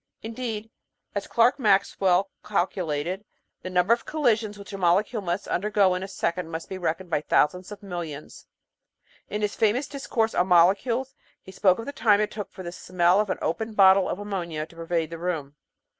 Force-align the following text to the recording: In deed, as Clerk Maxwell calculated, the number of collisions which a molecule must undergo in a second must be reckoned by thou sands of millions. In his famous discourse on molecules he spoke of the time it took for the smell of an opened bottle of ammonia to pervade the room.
In 0.23 0.33
deed, 0.33 0.71
as 1.13 1.27
Clerk 1.27 1.59
Maxwell 1.59 2.31
calculated, 2.43 3.23
the 3.61 3.69
number 3.69 3.93
of 3.93 4.03
collisions 4.03 4.57
which 4.57 4.73
a 4.73 4.77
molecule 4.79 5.21
must 5.21 5.47
undergo 5.47 5.93
in 5.93 6.01
a 6.01 6.07
second 6.07 6.49
must 6.49 6.69
be 6.69 6.79
reckoned 6.79 7.11
by 7.11 7.21
thou 7.29 7.45
sands 7.47 7.71
of 7.71 7.83
millions. 7.83 8.47
In 9.29 9.43
his 9.43 9.53
famous 9.55 9.87
discourse 9.87 10.33
on 10.33 10.47
molecules 10.47 11.13
he 11.43 11.51
spoke 11.51 11.77
of 11.77 11.85
the 11.85 11.91
time 11.93 12.19
it 12.19 12.31
took 12.31 12.49
for 12.51 12.63
the 12.63 12.71
smell 12.71 13.19
of 13.19 13.29
an 13.29 13.37
opened 13.43 13.75
bottle 13.75 14.09
of 14.09 14.17
ammonia 14.17 14.65
to 14.65 14.75
pervade 14.75 15.11
the 15.11 15.19
room. 15.19 15.55